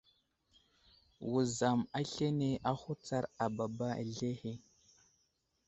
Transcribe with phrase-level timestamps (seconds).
[1.31, 3.23] Wuzam aslane ahutsar
[3.57, 4.53] baba azlehe.